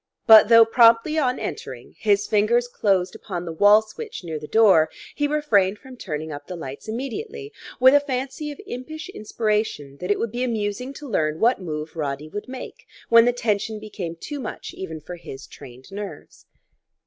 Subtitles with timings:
[0.25, 4.89] But though promptly on entering his fingers closed upon the wall switch near the door,
[5.13, 10.09] he refrained from turning up the lights immediately, with a fancy of impish inspiration that
[10.09, 14.15] it would be amusing to learn what move Roddy would make when the tension became
[14.15, 16.47] too much even for his trained nerves.